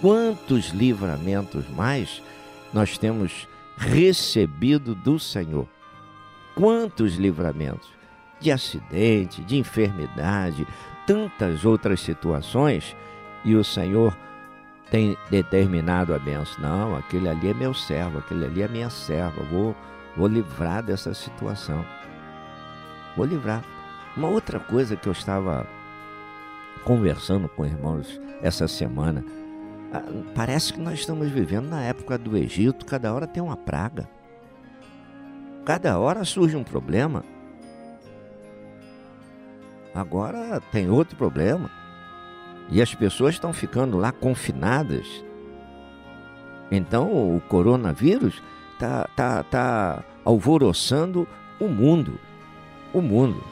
[0.00, 2.22] Quantos livramentos mais
[2.72, 3.48] nós temos
[3.78, 5.66] recebido do Senhor?
[6.54, 7.88] Quantos livramentos?
[8.40, 10.66] De acidente, de enfermidade,
[11.06, 12.94] tantas outras situações,
[13.42, 14.14] e o Senhor
[14.90, 16.60] tem determinado a benção.
[16.60, 19.76] Não, aquele ali é meu servo, aquele ali é minha serva, vou,
[20.16, 21.84] vou livrar dessa situação.
[23.16, 23.62] Vou livrar.
[24.16, 25.66] Uma outra coisa que eu estava
[26.84, 29.24] conversando com irmãos essa semana,
[29.92, 30.02] ah,
[30.34, 34.08] parece que nós estamos vivendo na época do Egito, cada hora tem uma praga.
[35.64, 37.24] Cada hora surge um problema.
[39.94, 41.70] Agora tem outro problema.
[42.70, 45.06] E as pessoas estão ficando lá confinadas.
[46.70, 48.42] Então o coronavírus
[48.74, 51.26] está tá, tá alvoroçando
[51.58, 52.18] o mundo.
[52.92, 53.42] O mundo.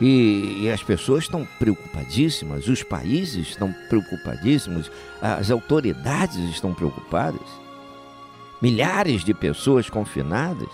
[0.00, 4.90] E, e, as pessoas estão preocupadíssimas, os países estão preocupadíssimos,
[5.22, 7.40] as autoridades estão preocupadas.
[8.60, 10.68] Milhares de pessoas confinadas.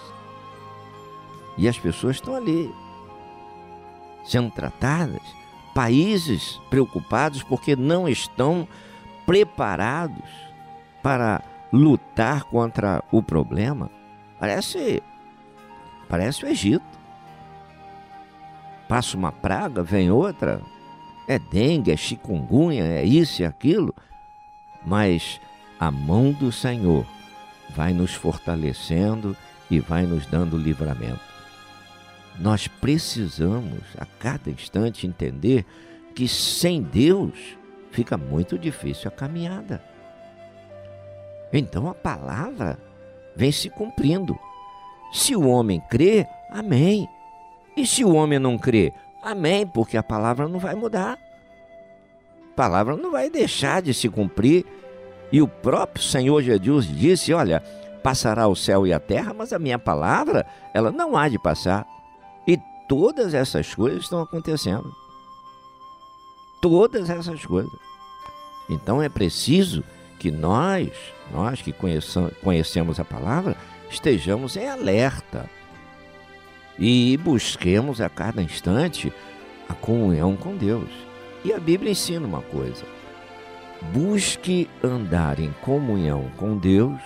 [1.56, 2.72] E as pessoas estão ali,
[4.24, 5.22] sendo tratadas.
[5.74, 8.68] Países preocupados porque não estão
[9.24, 10.28] preparados
[11.02, 11.42] para
[11.72, 13.90] lutar contra o problema.
[14.38, 15.02] Parece,
[16.08, 17.02] parece o Egito
[18.92, 20.60] passa uma praga, vem outra.
[21.26, 23.94] É dengue, é chikungunya, é isso e aquilo.
[24.84, 25.40] Mas
[25.80, 27.06] a mão do Senhor
[27.74, 29.34] vai nos fortalecendo
[29.70, 31.31] e vai nos dando livramento.
[32.38, 35.64] Nós precisamos a cada instante entender
[36.14, 37.32] que sem Deus
[37.90, 39.82] fica muito difícil a caminhada.
[41.52, 42.78] Então a palavra
[43.36, 44.38] vem se cumprindo.
[45.12, 47.06] Se o homem crê, amém.
[47.76, 48.92] E se o homem não crê?
[49.22, 51.18] Amém, porque a palavra não vai mudar.
[52.52, 54.64] A palavra não vai deixar de se cumprir.
[55.30, 57.62] E o próprio Senhor Jesus disse: Olha,
[58.02, 61.86] passará o céu e a terra, mas a minha palavra, ela não há de passar.
[62.92, 64.94] Todas essas coisas estão acontecendo.
[66.60, 67.72] Todas essas coisas.
[68.68, 69.82] Então é preciso
[70.18, 70.90] que nós,
[71.32, 71.74] nós que
[72.42, 73.56] conhecemos a palavra,
[73.88, 75.48] estejamos em alerta
[76.78, 79.10] e busquemos a cada instante
[79.70, 80.90] a comunhão com Deus.
[81.46, 82.84] E a Bíblia ensina uma coisa:
[83.90, 87.00] busque andar em comunhão com Deus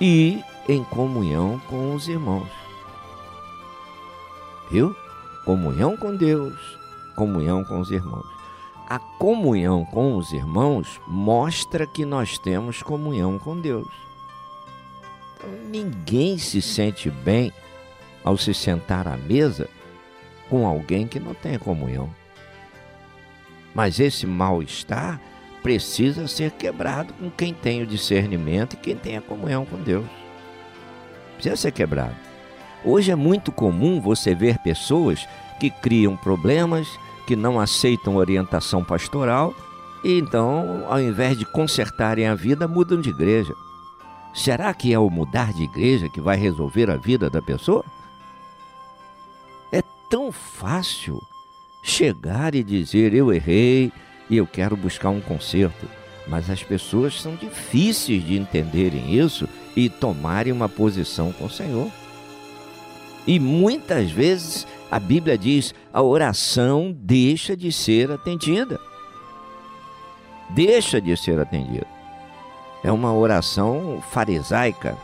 [0.00, 2.67] e em comunhão com os irmãos.
[4.70, 4.94] Viu?
[5.44, 6.78] Comunhão com Deus,
[7.16, 8.26] comunhão com os irmãos.
[8.88, 13.88] A comunhão com os irmãos mostra que nós temos comunhão com Deus.
[15.36, 17.52] Então, ninguém se sente bem
[18.24, 19.68] ao se sentar à mesa
[20.48, 22.10] com alguém que não tem comunhão.
[23.74, 25.20] Mas esse mal-estar
[25.62, 30.06] precisa ser quebrado com quem tem o discernimento e quem tem a comunhão com Deus.
[31.34, 32.27] Precisa ser quebrado.
[32.84, 35.26] Hoje é muito comum você ver pessoas
[35.58, 36.88] que criam problemas,
[37.26, 39.54] que não aceitam orientação pastoral
[40.04, 43.54] e então, ao invés de consertarem a vida, mudam de igreja.
[44.32, 47.84] Será que é o mudar de igreja que vai resolver a vida da pessoa?
[49.72, 51.20] É tão fácil
[51.82, 53.92] chegar e dizer eu errei
[54.30, 55.88] e eu quero buscar um conserto.
[56.28, 61.90] Mas as pessoas são difíceis de entenderem isso e tomarem uma posição com o Senhor.
[63.28, 68.80] E muitas vezes a Bíblia diz a oração deixa de ser atendida.
[70.48, 71.86] Deixa de ser atendida.
[72.82, 74.96] É uma oração farisaica.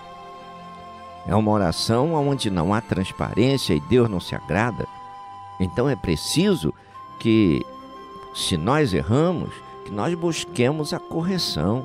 [1.29, 4.87] É uma oração onde não há transparência e Deus não se agrada.
[5.61, 6.73] Então é preciso
[7.21, 7.61] que,
[8.35, 9.51] se nós erramos,
[9.85, 11.85] que nós busquemos a correção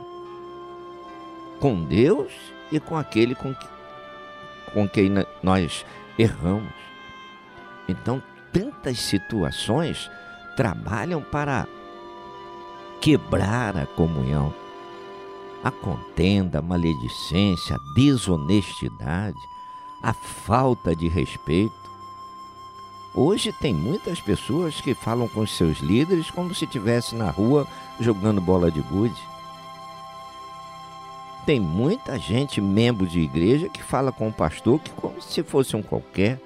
[1.59, 2.31] com Deus
[2.71, 3.67] e com aquele com, que,
[4.73, 5.11] com quem
[5.43, 5.83] nós
[6.19, 6.73] erramos.
[7.87, 10.11] Então, tantas situações
[10.57, 11.65] trabalham para
[12.99, 14.53] quebrar a comunhão.
[15.63, 19.37] A contenda, a maledicência, a desonestidade,
[20.03, 21.73] a falta de respeito.
[23.13, 27.67] Hoje tem muitas pessoas que falam com seus líderes como se estivesse na rua
[27.99, 29.19] jogando bola de gude.
[31.45, 35.75] Tem muita gente, membro de igreja, que fala com o pastor que como se fosse
[35.75, 36.39] um qualquer.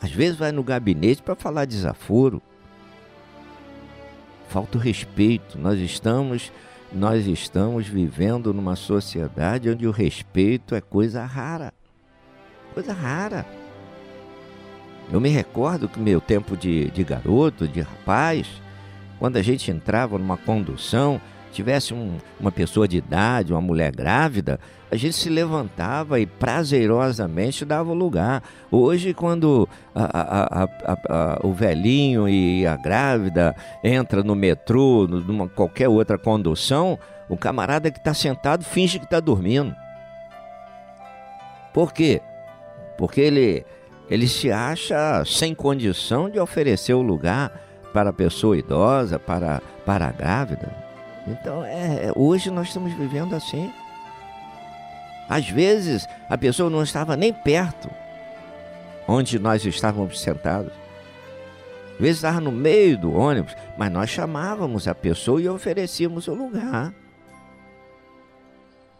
[0.00, 2.42] Às vezes vai no gabinete para falar desaforo.
[4.48, 5.58] Falta o respeito.
[5.58, 6.52] Nós estamos,
[6.92, 11.72] nós estamos vivendo numa sociedade onde o respeito é coisa rara.
[12.74, 13.46] Coisa rara.
[15.10, 18.46] Eu me recordo que meu tempo de, de garoto, de rapaz,
[19.18, 21.20] quando a gente entrava numa condução,
[21.52, 24.58] tivesse um- uma pessoa de idade, uma mulher grávida,
[24.90, 28.42] a gente se levantava e prazerosamente dava o lugar.
[28.70, 30.68] Hoje, quando a- a-
[31.08, 37.90] a- o velhinho e a grávida entra no metrô, numa qualquer outra condução, o camarada
[37.90, 39.74] que está sentado finge que está dormindo.
[41.74, 42.20] Por quê?
[42.96, 43.64] Porque ele,
[44.08, 47.52] ele se acha sem condição de oferecer o lugar
[47.92, 50.87] para a pessoa idosa, para, para a grávida.
[51.30, 53.72] Então, é, é- hoje nós estamos vivendo assim.
[55.28, 57.90] Às vezes, a pessoa não estava nem perto
[59.06, 60.72] onde nós estávamos sentados.
[61.94, 66.34] Às vezes estava no meio do ônibus, mas nós chamávamos a pessoa e oferecíamos o
[66.34, 66.92] lugar.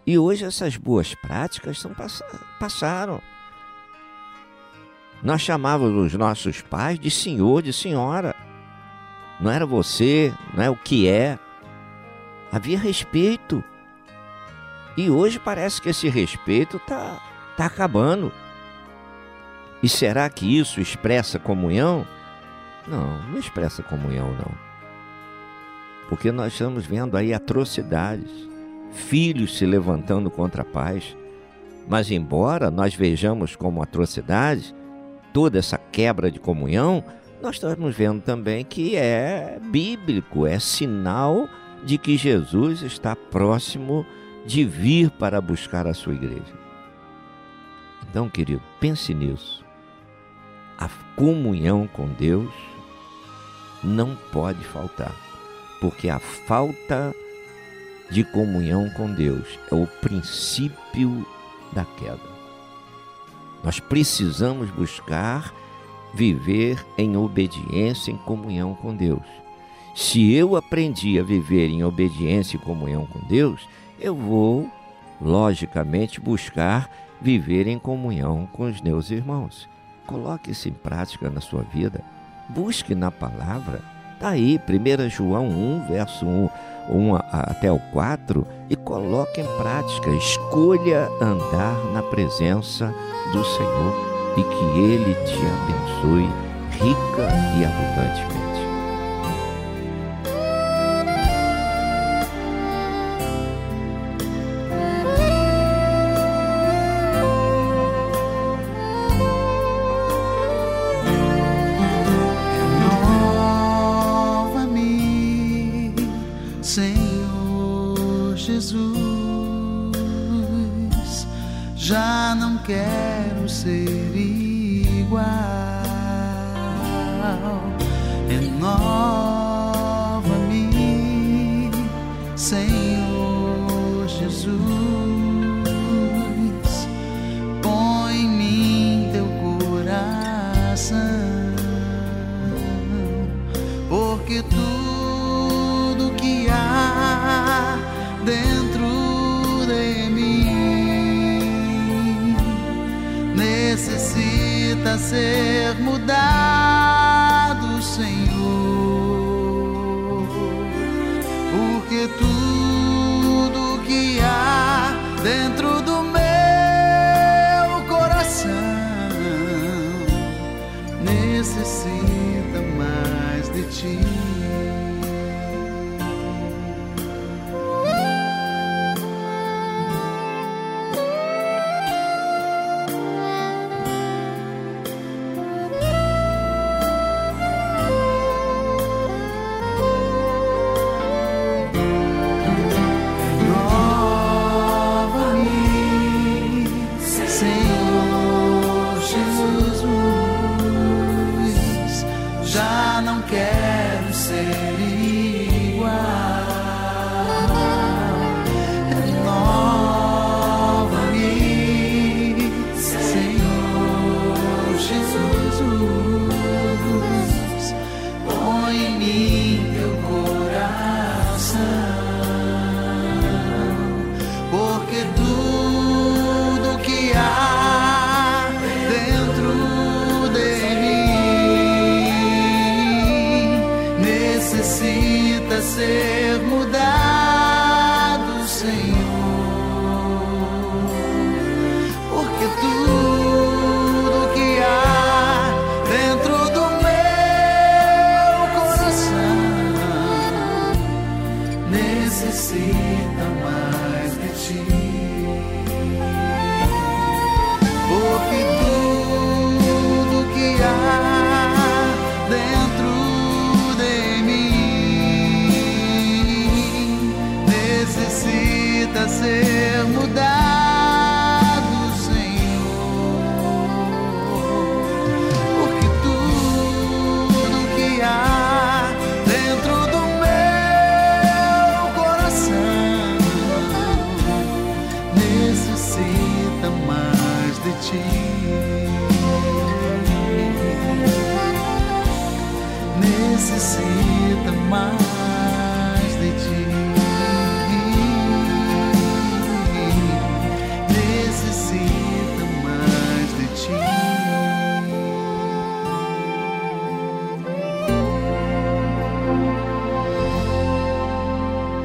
[0.07, 2.25] E hoje essas boas práticas são, passa-
[2.59, 3.21] passaram.
[5.23, 8.35] Nós chamávamos os nossos pais de senhor, de senhora.
[9.41, 11.39] Não era você, não é o que é.
[12.51, 13.63] Havia respeito.
[14.97, 17.21] E hoje parece que esse respeito está
[17.57, 18.33] tá acabando.
[19.83, 22.07] E será que isso expressa comunhão?
[22.87, 24.51] Não, não expressa comunhão, não.
[26.09, 28.31] Porque nós estamos vendo aí atrocidades,
[28.93, 31.17] filhos se levantando contra pais.
[31.87, 34.75] Mas, embora nós vejamos como atrocidades
[35.33, 37.05] toda essa quebra de comunhão,
[37.43, 41.49] nós estamos vendo também que é bíblico, é sinal
[41.85, 44.05] de que Jesus está próximo
[44.47, 46.59] de vir para buscar a sua igreja.
[48.09, 49.65] Então, querido, pense nisso.
[50.79, 52.53] A comunhão com Deus
[53.83, 55.15] não pode faltar,
[55.81, 57.15] porque a falta
[58.11, 61.27] de comunhão com Deus é o princípio
[61.73, 62.39] da queda.
[63.63, 65.53] Nós precisamos buscar
[66.15, 69.27] viver em obediência, em comunhão com Deus.
[70.01, 73.69] Se eu aprendi a viver em obediência e comunhão com Deus,
[73.99, 74.71] eu vou,
[75.21, 76.89] logicamente, buscar
[77.21, 79.69] viver em comunhão com os meus irmãos.
[80.07, 82.01] Coloque isso em prática na sua vida.
[82.49, 83.83] Busque na palavra
[84.21, 86.49] Tá aí, 1 João 1, verso 1,
[86.91, 90.11] 1 a- até o 4, e coloque em prática.
[90.11, 92.93] Escolha andar na presença
[93.33, 93.95] do Senhor
[94.37, 96.29] e que Ele te abençoe
[96.81, 97.29] rica
[97.59, 98.48] e abundantemente.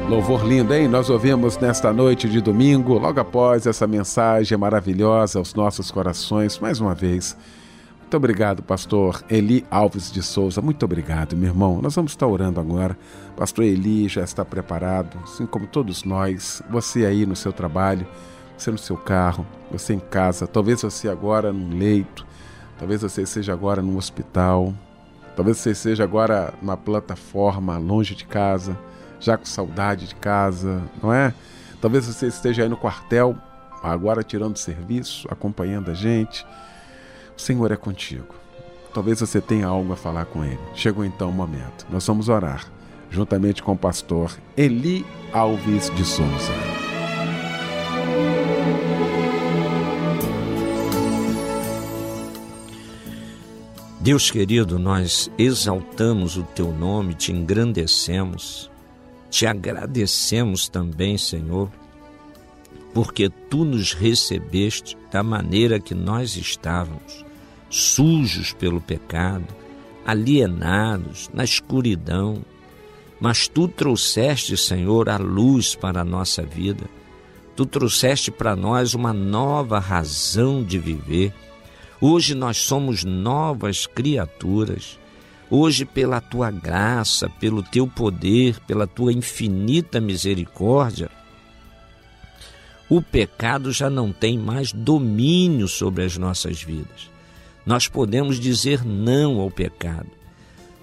[0.08, 0.86] Louvor lindo, hein?
[0.86, 6.78] Nós ouvimos nesta noite de domingo, logo após essa mensagem maravilhosa aos nossos corações, mais
[6.78, 7.34] uma vez.
[8.00, 10.60] Muito obrigado, pastor Eli Alves de Souza.
[10.60, 11.80] Muito obrigado, meu irmão.
[11.80, 12.98] Nós vamos estar orando agora.
[13.34, 16.62] Pastor Eli já está preparado, assim como todos nós.
[16.70, 18.06] Você aí no seu trabalho,
[18.58, 22.26] você no seu carro, você em casa, talvez você agora num leito,
[22.78, 24.74] talvez você esteja agora num hospital,
[25.34, 28.78] talvez você esteja agora numa plataforma longe de casa
[29.20, 31.32] já com saudade de casa, não é?
[31.80, 33.36] Talvez você esteja aí no quartel,
[33.82, 36.46] agora tirando serviço, acompanhando a gente.
[37.36, 38.34] O Senhor é contigo.
[38.92, 40.60] Talvez você tenha algo a falar com Ele.
[40.74, 41.86] Chegou então o momento.
[41.90, 42.66] Nós vamos orar,
[43.10, 46.52] juntamente com o pastor Eli Alves de Souza.
[54.04, 58.70] Deus querido, nós exaltamos o teu nome, te engrandecemos,
[59.34, 61.68] te agradecemos também, Senhor,
[62.94, 67.24] porque tu nos recebeste da maneira que nós estávamos,
[67.68, 69.52] sujos pelo pecado,
[70.06, 72.44] alienados, na escuridão.
[73.18, 76.84] Mas tu trouxeste, Senhor, a luz para a nossa vida.
[77.56, 81.34] Tu trouxeste para nós uma nova razão de viver.
[82.00, 84.96] Hoje nós somos novas criaturas.
[85.56, 91.08] Hoje, pela tua graça, pelo teu poder, pela tua infinita misericórdia,
[92.88, 97.08] o pecado já não tem mais domínio sobre as nossas vidas.
[97.64, 100.10] Nós podemos dizer não ao pecado,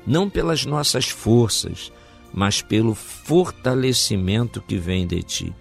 [0.07, 1.91] não pelas nossas forças,
[2.33, 5.53] mas pelo fortalecimento que vem de ti.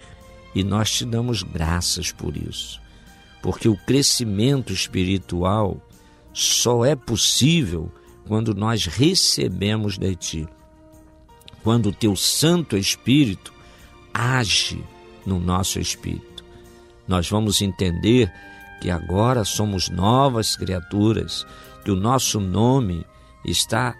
[0.54, 2.80] E nós te damos graças por isso,
[3.42, 5.84] porque o crescimento espiritual
[6.32, 7.90] só é possível
[8.26, 10.48] quando nós recebemos de ti,
[11.62, 13.52] quando o teu Santo Espírito
[14.12, 14.82] age
[15.24, 16.44] no nosso espírito.
[17.06, 18.32] Nós vamos entender
[18.80, 21.46] que agora somos novas criaturas,
[21.84, 23.04] que o nosso nome
[23.44, 23.94] está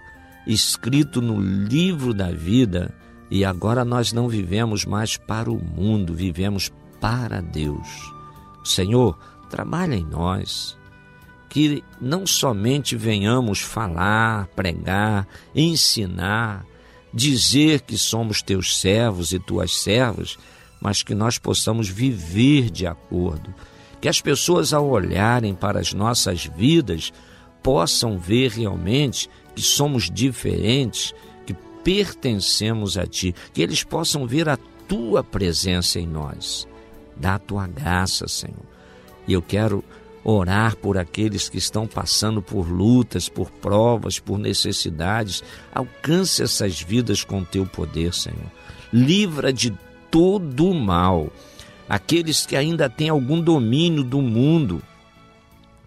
[0.46, 2.94] escrito no livro da vida
[3.30, 8.12] e agora nós não vivemos mais para o mundo, vivemos para Deus.
[8.64, 9.18] Senhor,
[9.48, 10.76] trabalha em nós,
[11.50, 16.64] que não somente venhamos falar, pregar, ensinar,
[17.12, 20.38] dizer que somos teus servos e tuas servas,
[20.80, 23.52] mas que nós possamos viver de acordo.
[24.00, 27.12] Que as pessoas, ao olharem para as nossas vidas,
[27.62, 31.12] possam ver realmente que somos diferentes,
[31.44, 34.56] que pertencemos a Ti, que eles possam ver a
[34.88, 36.66] Tua presença em nós.
[37.16, 38.70] Dá a Tua graça, Senhor.
[39.26, 39.84] E eu quero
[40.22, 45.42] orar por aqueles que estão passando por lutas, por provas, por necessidades.
[45.74, 48.50] Alcance essas vidas com Teu poder, Senhor.
[48.92, 49.72] Livra de
[50.10, 51.32] todo o mal.
[51.88, 54.82] Aqueles que ainda têm algum domínio do mundo,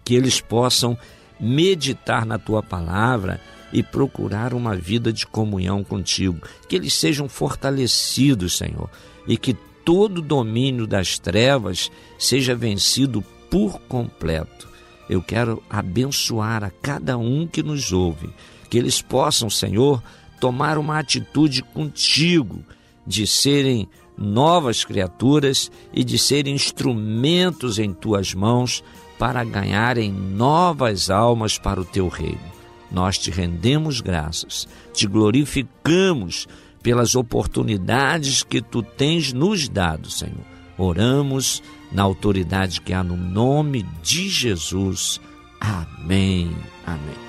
[0.04, 0.98] que eles possam
[1.40, 3.40] meditar na tua palavra
[3.72, 6.40] e procurar uma vida de comunhão contigo.
[6.68, 8.90] Que eles sejam fortalecidos, Senhor,
[9.26, 9.54] e que
[9.84, 13.22] todo domínio das trevas seja vencido
[13.54, 14.68] por completo.
[15.08, 18.28] Eu quero abençoar a cada um que nos ouve,
[18.68, 20.02] que eles possam, Senhor,
[20.40, 22.64] tomar uma atitude contigo
[23.06, 23.88] de serem
[24.18, 28.82] novas criaturas e de serem instrumentos em tuas mãos
[29.20, 32.52] para ganharem novas almas para o teu reino.
[32.90, 36.48] Nós te rendemos graças, te glorificamos
[36.82, 40.44] pelas oportunidades que tu tens nos dado, Senhor.
[40.76, 41.62] Oramos
[41.94, 45.20] na autoridade que há no nome de Jesus.
[45.60, 46.54] Amém.
[46.84, 47.23] Amém.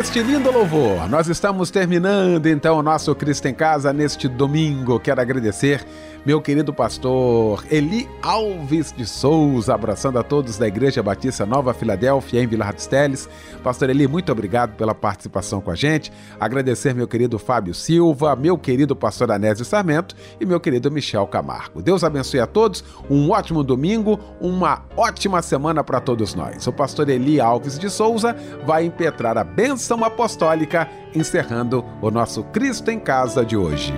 [0.00, 4.98] Este lindo louvor, nós estamos terminando então o nosso Cristo em Casa neste domingo.
[4.98, 5.84] Quero agradecer
[6.24, 12.42] meu querido pastor Eli Alves de Souza, abraçando a todos da Igreja Batista Nova Filadélfia,
[12.42, 13.28] em Vila Ratisteles.
[13.62, 16.12] Pastor Eli, muito obrigado pela participação com a gente.
[16.38, 21.82] Agradecer meu querido Fábio Silva, meu querido pastor Anésio Sarmento e meu querido Michel Camargo.
[21.82, 26.66] Deus abençoe a todos, um ótimo domingo, uma ótima semana para todos nós.
[26.66, 28.36] O pastor Eli Alves de Souza
[28.66, 33.92] vai impetrar a bênção apostólica, encerrando o nosso Cristo em Casa de hoje.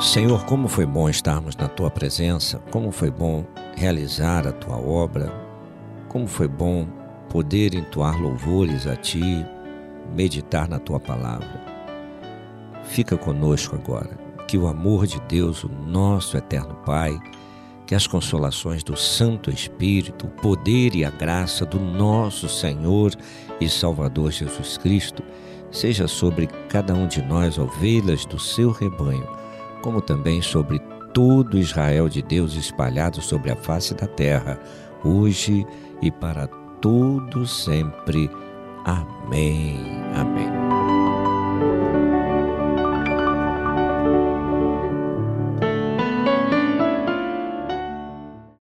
[0.00, 3.44] Senhor, como foi bom estarmos na tua presença, como foi bom
[3.76, 5.30] realizar a tua obra,
[6.08, 6.86] como foi bom
[7.28, 9.46] poder entoar louvores a ti,
[10.14, 11.60] meditar na tua palavra.
[12.84, 14.18] Fica conosco agora,
[14.48, 17.16] que o amor de Deus, o nosso eterno Pai,
[17.90, 23.12] que as consolações do Santo Espírito, o poder e a graça do nosso Senhor
[23.60, 25.24] e Salvador Jesus Cristo,
[25.72, 29.26] seja sobre cada um de nós, ovelhas do seu rebanho,
[29.82, 30.78] como também sobre
[31.12, 34.56] todo Israel de Deus espalhado sobre a face da terra,
[35.02, 35.66] hoje
[36.00, 36.46] e para
[36.80, 38.30] todo sempre.
[38.84, 39.80] Amém.
[40.14, 40.49] Amém.